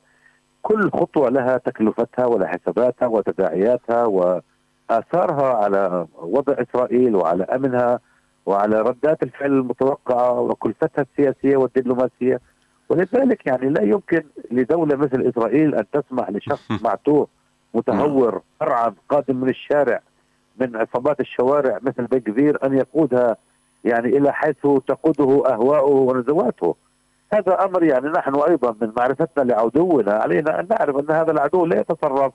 [0.62, 8.00] كل خطوة لها تكلفتها ولها حساباتها وتداعياتها وآثارها على وضع إسرائيل وعلى أمنها
[8.46, 12.40] وعلى ردات الفعل المتوقعة وكلفتها السياسية والدبلوماسية.
[12.88, 17.26] ولذلك يعني لا يمكن لدولة مثل إسرائيل أن تسمح لشخص معتوه
[17.74, 20.00] متهور فرعا قادم من الشارع
[20.60, 23.36] من عصابات الشوارع مثل بن أن يقودها
[23.84, 26.74] يعني إلى حيث تقوده أهواؤه ونزواته.
[27.32, 31.80] هذا أمر يعني نحن أيضا من معرفتنا لعدونا علينا أن نعرف أن هذا العدو لا
[31.80, 32.32] يتصرف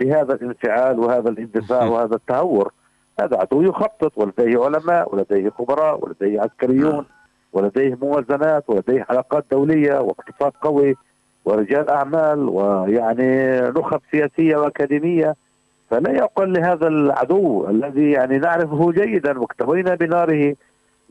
[0.00, 2.72] بهذا الانفعال وهذا الاندفاع وهذا التهور.
[3.20, 7.06] هذا عدو يخطط ولديه علماء ولديه خبراء ولديه عسكريون
[7.52, 10.96] ولديه موازنات ولديه علاقات دولية واقتصاد قوي
[11.44, 15.36] ورجال أعمال ويعني نخب سياسية وأكاديمية.
[15.90, 20.54] فلا يقل لهذا العدو الذي يعني نعرفه جيدا واكتوينا بناره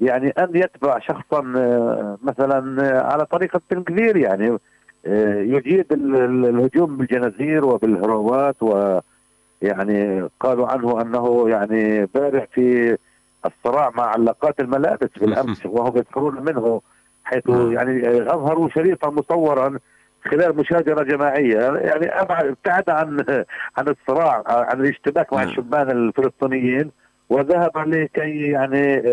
[0.02, 4.58] يعني أن يتبع شخصا آه، مثلا آه، على طريقة بن كبير يعني
[5.06, 12.98] آه، يجيد الهجوم بالجنازير وبالهروات ويعني قالوا عنه أنه يعني بارع في
[13.46, 16.82] الصراع مع علاقات الملابس في الامس وهم يذكرون منه
[17.24, 17.72] حيث نعم.
[17.72, 19.80] يعني أظهروا شريطا مصورا
[20.26, 22.06] خلال مشاجرة جماعية يعني
[22.50, 23.26] ابتعد عن
[23.78, 25.50] عن الصراع عن الاشتباك مع نعم.
[25.50, 26.92] الشبان الفلسطينيين
[27.30, 29.04] وذهب لكي يعني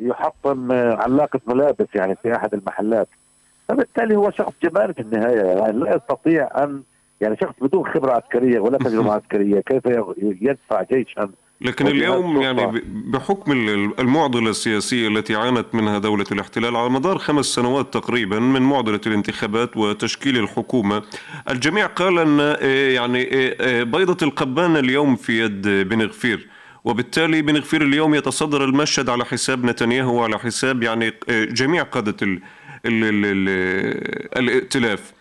[0.00, 3.08] يحطم علاقة ملابس يعني في أحد المحلات.
[3.68, 5.40] فبالتالي هو شخص جبان في النهاية.
[5.40, 6.82] يعني لا يستطيع أن
[7.20, 9.82] يعني شخص بدون خبرة عسكرية ولا تجربة عسكرية كيف
[10.40, 11.30] يدفع جيشا؟
[11.60, 13.52] لكن اليوم يعني بحكم
[13.98, 19.76] المعضلة السياسية التي عانت منها دولة الاحتلال على مدار خمس سنوات تقريبا من معضلة الانتخابات
[19.76, 21.02] وتشكيل الحكومة،
[21.50, 26.48] الجميع قال أن إيه، يعني إيه، بيضة القبانه اليوم في يد بن غفير.
[26.84, 32.16] وبالتالي بن غفير اليوم يتصدر المشهد على حساب نتنياهو وعلى حساب يعني آه، جميع قادة
[32.22, 32.40] ال
[32.86, 35.12] ال ال ال الائتلاف.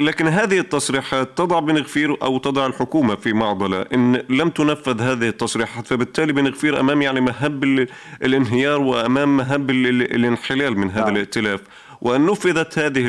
[0.00, 3.82] لكن هذه التصريحات تضع بن غفير أو تضع الحكومة في معضلة.
[3.94, 7.64] إن لم تنفذ هذه التصريحات فبالتالي بن غفير أمام يعني مهب
[8.22, 11.12] الانهيار وأمام مهب الانحلال من هذا نعم.
[11.12, 11.60] الائتلاف.
[12.00, 13.06] وأن نفذت هذه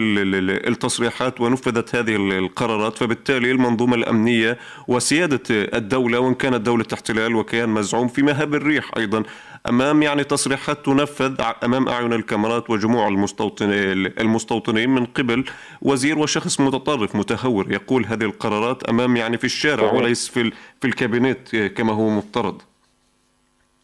[0.68, 8.08] التصريحات ونفذت هذه القرارات فبالتالي المنظومة الأمنية وسيادة الدولة وإن كانت دولة احتلال وكيان مزعوم
[8.08, 9.24] في مهب الريح أيضا
[9.70, 15.46] أمام يعني تصريحات تنفذ أمام أعين الكاميرات وجموع المستوطنين المستوطنين من قبل
[15.82, 21.56] وزير وشخص متطرف متهور يقول هذه القرارات أمام يعني في الشارع وليس في في الكابينت
[21.56, 22.62] كما هو مفترض.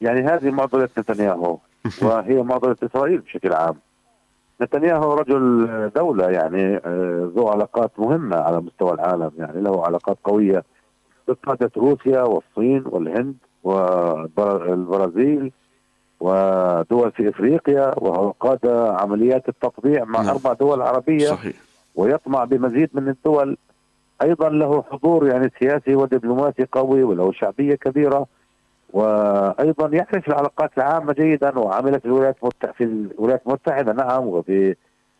[0.02, 1.58] يعني هذه معضلة نتنياهو
[2.02, 3.76] وهي معضلة إسرائيل بشكل عام.
[4.62, 10.64] نتنياهو رجل دولة يعني آه، ذو علاقات مهمة على مستوى العالم يعني له علاقات قوية
[11.28, 15.52] بقادة روسيا والصين والهند والبرازيل
[16.20, 18.68] ودول في إفريقيا وهو قاد
[19.00, 20.30] عمليات التطبيع مع نعم.
[20.30, 21.56] أربع دول عربية صحيح.
[21.96, 23.58] ويطمع بمزيد من الدول.
[24.22, 28.26] أيضا له حضور يعني سياسي ودبلوماسي قوي وله شعبية كبيرة.
[28.96, 34.76] وأيضا يعرف العلاقات العامة جيدا وعملت الولايات المتحده في الولايات المتحدة نعم وفي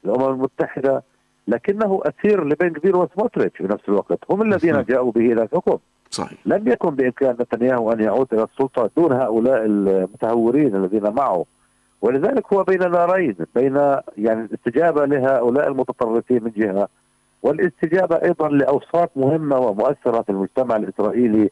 [0.06, 1.04] الأمم المتحدة
[1.48, 4.20] لكنه أسير لبن كبير وسموتريتش في نفس الوقت.
[4.30, 5.78] هم الذين جاءوا به إلى الحكم.
[6.10, 6.38] صحيح.
[6.46, 11.46] لم يكن بإمكان نتنياهو أن يعود إلى السلطة دون هؤلاء المتهورين الذين معه.
[12.02, 13.76] ولذلك هو بين نارين بين
[14.18, 16.88] يعني الاستجابة لهؤلاء المتطرفين من جهة
[17.44, 21.50] والاستجابة أيضا لأوساط مهمة ومؤثرة في المجتمع الإسرائيلي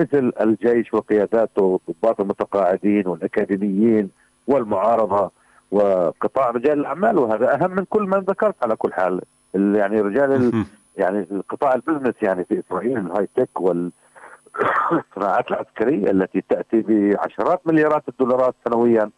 [0.00, 4.10] مثل الجيش وقياداته الضباط المتقاعدين والأكاديميين
[4.46, 5.30] والمعارضة
[5.70, 9.20] وقطاع رجال الأعمال وهذا أهم من كل ما ذكرت على كل حال.
[9.54, 10.52] يعني رجال
[11.00, 17.60] يعني القطاع ال business يعني في إسرائيل ال high tech والصناعات العسكرية التي تأتي بعشرات
[17.66, 19.10] مليارات الدولارات سنويا.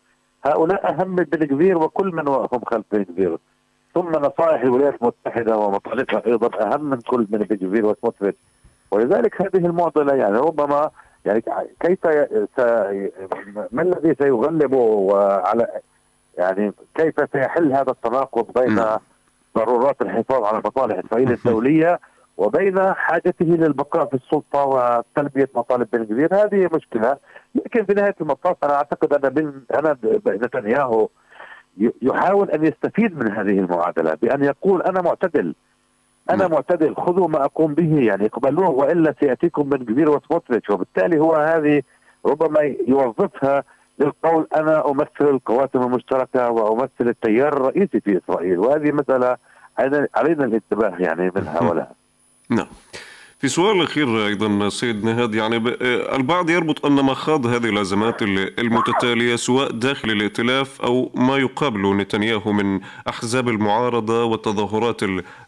[0.47, 3.39] هؤلاء أهم من بن كبير وكل من هم خلف بن كبير.
[3.95, 8.39] ثم نصائح الولايات المتحدة ومطالبها أيضا أهم من كل من بن كبير وسموتريتش
[8.93, 10.91] ولذلك هذه المعضلة يعني ربما
[11.25, 11.43] يعني
[11.81, 12.07] كيف
[13.73, 15.17] ما الذي سيغلبه
[15.49, 15.67] على
[16.39, 18.99] يعني كيف سيحل هذا التناقض بين نعم.
[19.57, 22.01] ضرورات الحفاظ على مصالح اسرائيل الدولية
[22.37, 27.17] وبين حاجته للبقاء في السلطة وتلبية مطالب بن هذه مشكلة.
[27.55, 31.09] لكن في نهاية المطاف أنا أعتقد أن بن أنا نتنياهو
[32.03, 35.55] يحاول أن يستفيد من هذه المعادلة بأن يقول أنا معتدل.
[36.31, 36.51] أنا نعم.
[36.51, 41.83] معتدل خذوا ما أقوم به يعني اقبلوه وإلا سيأتيكم من كبير وسموتريتش وبالتالي هو هذه
[42.27, 43.65] ربما يوظفها
[43.99, 49.37] للقول أنا أمثل القواسم المشتركة وأمثل التيار الرئيسي في إسرائيل وهذه مسألة
[50.15, 51.93] علينا الانتباه يعني منها ولها.
[52.51, 52.67] نعم.
[53.43, 55.57] في سؤال أخير أيضا سيد نهاد يعني
[56.17, 62.81] البعض يربط أن مخاض هذه الأزمات المتتالية سواء داخل الائتلاف أو ما يقابله نتنياهو من
[63.09, 65.01] أحزاب المعارضة والتظاهرات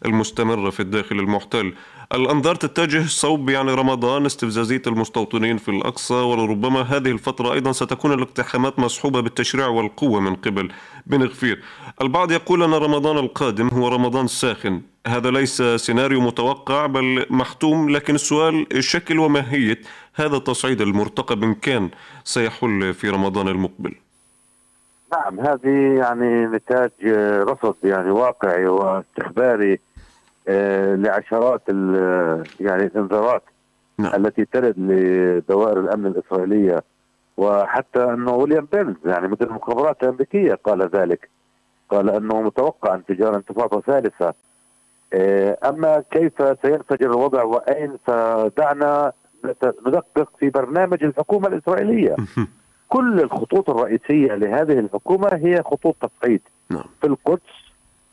[0.05, 1.73] المستمرة في الداخل المحتل.
[2.13, 8.79] الأنظار تتجه صوب يعني رمضان استفزازية المستوطنين في الأقصى ولربما هذه الفترة أيضا ستكون الاقتحامات
[8.79, 10.71] مصحوبة بالتشريع والقوة من قبل
[11.05, 11.61] بن غفير
[12.01, 14.94] البعض يقول أن رمضان القادم هو رمضان ساخن.
[15.07, 19.77] هذا ليس سيناريو متوقع بل محتوم لكن السؤال شكل وماهية.
[20.15, 21.89] هذا التصعيد المرتقب إن كان
[22.23, 23.95] سيحل في رمضان المقبل.
[25.11, 26.91] نعم هذه يعني نتاج
[27.49, 29.79] رصد يعني واقعي واستخباري
[30.47, 31.61] آه، لعشرات
[32.59, 33.43] يعني الانذارات
[33.97, 34.15] نعم.
[34.15, 36.83] التي ترد لدوائر الأمن الإسرائيلية.
[37.37, 41.29] وحتى أنه ويليام بينز يعني مدير المخابرات الأمريكية قال ذلك.
[41.89, 44.33] قال أنه متوقع انفجار انتفاضه ثالثة آه،
[45.63, 49.11] أما كيف سينفجر الوضع وأين فدعنا
[49.87, 52.15] ندقق في برنامج الحكومة الإسرائيلية.
[52.89, 56.83] كل الخطوط الرئيسية لهذه الحكومة هي خطوط تصعيد نعم.
[57.01, 57.65] في القدس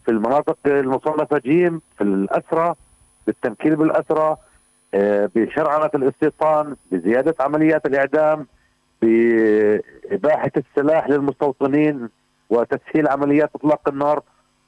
[0.05, 2.77] في المناطق المصنفة جيم في الأسرة
[3.27, 4.39] بالتمكين بالأسرة
[4.95, 8.47] آه، بشرعنة الاستيطان بزيادة عمليات الإعدام
[9.03, 12.09] بإباحة السلاح للمستوطنين
[12.51, 14.23] وتسهيل عمليات إطلاق النار.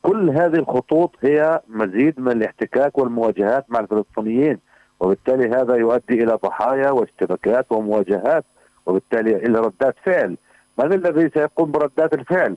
[0.04, 4.58] كل هذه الخطوط هي مزيد من الاحتكاك والمواجهات مع الفلسطينيين
[5.00, 8.44] وبالتالي هذا يؤدي إلى ضحايا واشتباكات ومواجهات
[8.86, 10.36] وبالتالي إلى ردات فعل.
[10.78, 12.56] من الذي سيقوم بردات الفعل؟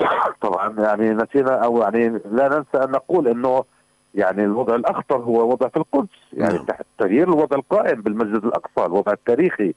[0.44, 3.64] طبعا يعني نسينا أو يعني لا ننسى أن نقول إنه
[4.14, 6.64] يعني الوضع الأخطر هو وضع في القدس يعني نعم.
[6.64, 9.74] تحت تغيير الوضع القائم بالمسجد الأقصى الوضع التاريخي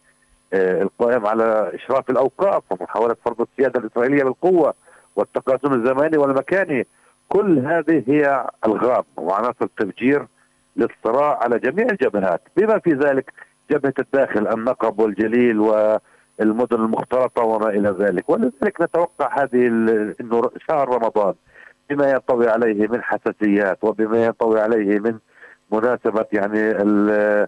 [0.53, 4.73] آه القائم على إشراف الأوقاف ومحاولة فرض السيادة الإسرائيلية بالقوه
[5.17, 6.87] والتقاسم الزماني والمكاني
[7.29, 10.27] كل هذه هي ألغام وعناصر تفجير
[10.75, 13.33] للصراع على جميع الجبهات بما في ذلك
[13.71, 15.97] جبهة الداخل النقب والجليل و
[16.41, 19.67] المدن المختلطة وما إلى ذلك ولذلك نتوقع هذه
[20.21, 21.33] إنه شهر رمضان
[21.89, 25.17] بما ينطوي عليه من حساسيات وبما ينطوي عليه من
[25.71, 27.47] مناسبة يعني ال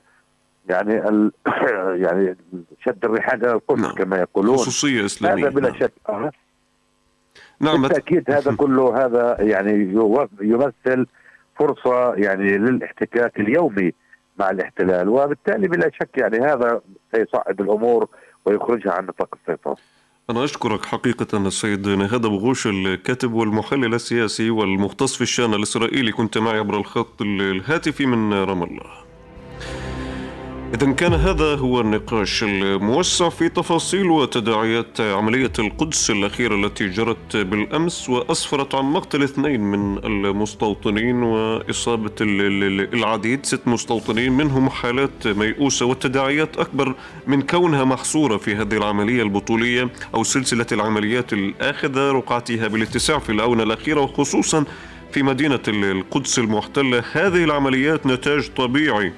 [0.69, 1.32] يعني ال
[2.05, 2.38] يعني
[2.86, 3.95] شد الرحال إلى القدس نعم.
[3.95, 5.79] كما يقولون خصوصية إسلامية هذا بلا نعم.
[5.79, 5.91] شك.
[7.60, 9.93] نعم بالتأكيد هذا كله هذا يعني
[10.41, 11.08] يمثل
[11.60, 13.93] فرصة يعني للاحتكاك اليومي
[14.39, 16.82] مع الاحتلال وبالتالي بلا شك يعني هذا
[17.15, 18.08] سيصعد الأمور
[18.45, 19.76] ويخرجها عن نطاق السيطرة.
[20.30, 26.38] أنا أشكرك حقيقة السيد نهاد أبو غوش الكاتب والمحلل السياسي والمختص في الشأن الإسرائيلي كنت
[26.38, 29.09] معي عبر الخط الهاتفي من رام الله.
[30.73, 38.10] إذا كان هذا هو النقاش الموسع في تفاصيل وتداعيات عملية القدس الأخيرة التي جرت بالأمس
[38.10, 43.45] وأسفرت عن مقتل اثنين من المستوطنين وإصابة العديد.
[43.45, 46.95] ست مستوطنين منهم حالات ميؤوسة والتداعيات أكبر
[47.28, 53.63] من كونها محصورة في هذه العملية البطولية أو سلسلة العمليات الآخذة رقعتها بالاتساع في الآونة
[53.63, 54.65] الأخيرة وخصوصا
[55.11, 57.03] في مدينة القدس المحتلة.
[57.11, 59.13] هذه العمليات نتاج طبيعي.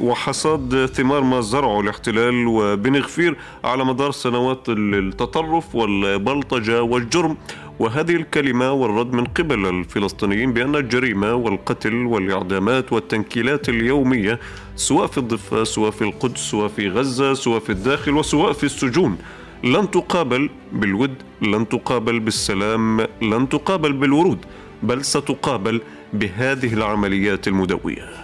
[0.00, 7.36] وحصاد ثمار ما زرعه الاحتلال وبن غفير على مدار سنوات التطرف والبلطجة والجرم.
[7.78, 14.40] وهذه الكلمة والرد من قبل الفلسطينيين بأن الجريمة والقتل والإعدامات والتنكيلات اليومية
[14.76, 19.18] سواء في الضفة سواء في القدس سواء في غزة سواء في الداخل وسواء في السجون
[19.64, 24.38] لن تقابل بالود لن تقابل بالسلام لن تقابل بالورود
[24.82, 25.80] بل ستقابل
[26.12, 28.23] بهذه العمليات المدوية.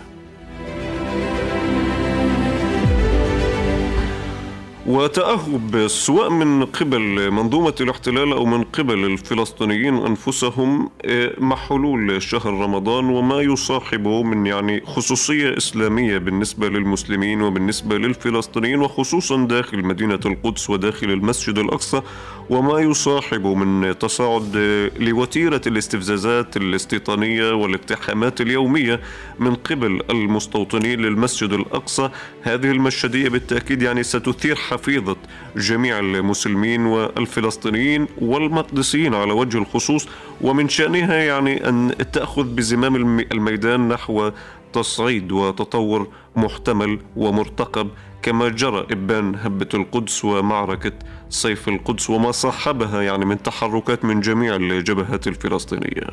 [4.90, 12.52] وتأهب سواء من قبل منظومة الاحتلال أو من قبل الفلسطينيين أنفسهم آه، مع حلول شهر
[12.52, 20.70] رمضان وما يصاحبه من يعني خصوصية إسلامية بالنسبة للمسلمين وبالنسبة للفلسطينيين وخصوصا داخل مدينة القدس
[20.70, 22.02] وداخل المسجد الأقصى
[22.50, 24.56] وما يصاحبه من تصاعد
[24.98, 29.00] لوتيرة الاستفزازات الاستيطانية والاقتحامات اليومية
[29.38, 32.10] من قبل المستوطنين للمسجد الأقصى.
[32.42, 35.16] هذه المشهدية بالتأكيد يعني ستثير حفيظة
[35.56, 40.08] جميع المسلمين والفلسطينيين والمقدسيين على وجه الخصوص
[40.40, 42.96] ومن شأنها يعني أن تأخذ بزمام
[43.32, 44.30] الميدان نحو
[44.72, 47.88] تصعيد وتطور محتمل ومرتقب
[48.22, 50.92] كما جرى إبان هبة القدس ومعركة
[51.28, 56.06] سيف القدس وما صاحبها يعني من تحركات من جميع الجبهات الفلسطينية.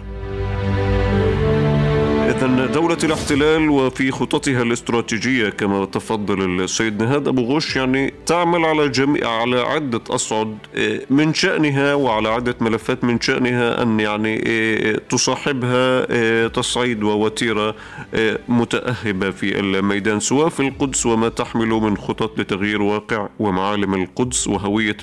[2.56, 9.30] دولة الاحتلال وفي خططها الاستراتيجية كما تفضل السيد نهاد أبو غش يعني تعمل على جميع
[9.30, 16.08] على عدة أصعد آه، من شأنها وعلى عدة ملفات من شأنها أن يعني آه، تصاحبها
[16.10, 17.76] آه، تصعيد ووتيرة
[18.48, 24.98] متأهبة في الميدان سواء في القدس وما تحمل من خطط لتغيير واقع ومعالم القدس وهوية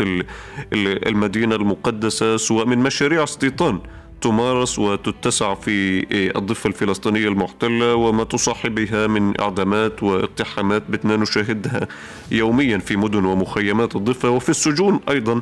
[0.72, 3.80] المدينة المقدسة سواء من مشاريع استيطان.
[4.24, 6.06] تمارس وتتسع في
[6.36, 11.88] الضفة الفلسطينية المحتلة وما تصاحبها من إعدامات واقتحامات بتنا نشاهدها
[12.30, 14.30] يوميا في مدن ومخيمات الضفة.
[14.30, 15.40] وفي السجون أيضا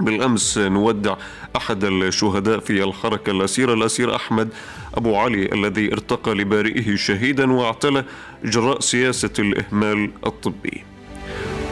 [0.00, 1.16] بالأمس نودع
[1.56, 4.48] أحد الشهداء في الحركة الأسيرة الأسير أحمد
[4.94, 8.04] أبو علي الذي ارتقى لبارئه شهيدا واعتلى
[8.44, 10.84] جراء سياسة الإهمال الطبي.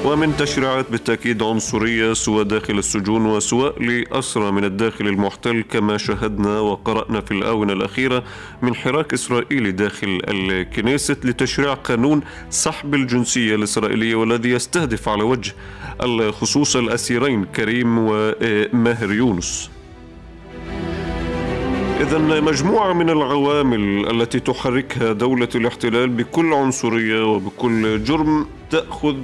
[0.05, 7.21] ومن تشريعات بالتأكيد عنصرية سواء داخل السجون وسواء لأسرى من الداخل المحتل كما شاهدنا وقرأنا
[7.21, 8.25] في الآونة الأخيرة
[8.63, 12.21] من حراك إسرائيلي داخل الكنيسة لتشريع قانون
[12.51, 15.53] سحب الجنسية الإسرائيلية والذي يستهدف على وجه
[16.03, 19.71] الخصوص الأسيرين كريم وماهر يونس.
[22.01, 29.17] إذا مجموعة من العوامل التي تحركها دولة الاحتلال بكل عنصرية وبكل جرم تأخذ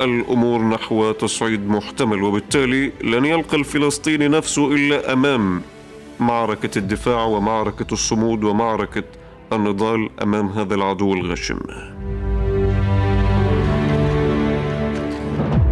[0.00, 5.62] الأمور نحو تصعيد محتمل وبالتالي لن يلقى الفلسطيني نفسه إلا أمام
[6.20, 9.04] معركة الدفاع ومعركة الصمود ومعركة
[9.52, 11.58] النضال أمام هذا العدو الغشم.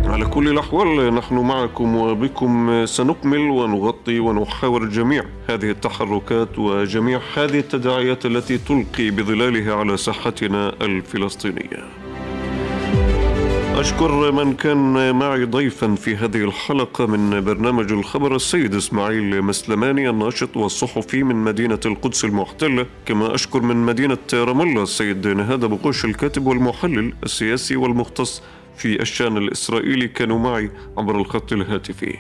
[0.05, 8.27] على كل الأحوال نحن معكم وبكم سنكمل ونغطي ونحاور جميع هذه التحركات وجميع هذه التداعيات
[8.27, 11.85] التي تلقي بظلالها على ساحتنا الفلسطينية.
[13.77, 20.57] أشكر من كان معي ضيفا في هذه الحلقة من برنامج الخبر السيد إسماعيل مسلماني الناشط
[20.57, 22.87] والصحفي من مدينة القدس المحتلة.
[23.07, 28.43] كما أشكر من مدينة رام الله السيد نهاد أبو قوش الكاتب والمحلل السياسي والمختص
[28.77, 32.19] في الشأن الإسرائيلي كانوا معي عبر الخط الهاتفي.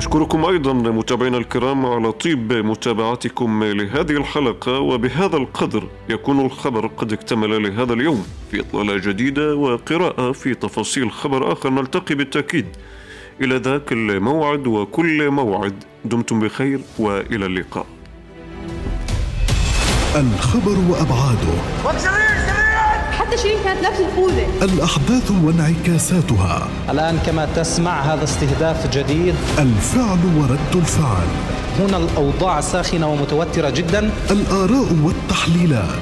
[0.00, 7.62] أشكركم أيضا متابعينا الكرام على طيب متابعتكم لهذه الحلقة وبهذا القدر يكون الخبر قد اكتمل
[7.62, 11.70] لهذا اليوم في إطلالة جديدة وقراءة في تفاصيل خبر آخر.
[11.70, 12.66] نلتقي بالتأكيد.
[13.40, 17.86] إلى ذاك الموعد وكل موعد دمتم بخير وإلى اللقاء.
[20.16, 21.54] الخبر وأبعاده.
[23.30, 26.68] حتى شيرين كانت لابسه الخوذه الأحداث وانعكاساتها.
[26.90, 29.34] الآن كما تسمع هذا استهداف جديد.
[29.58, 31.26] الفعل ورد الفعل.
[31.78, 34.10] هنا الأوضاع ساخنة ومتوترة جدا.
[34.30, 35.98] الآراء والتحليلات.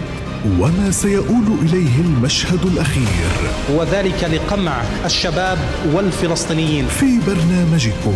[0.60, 3.28] وما سيؤول إليه المشهد الأخير.
[3.74, 5.58] وذلك لقمع الشباب
[5.94, 6.86] والفلسطينيين.
[6.86, 8.14] في برنامجكم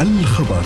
[0.00, 0.64] الخبر.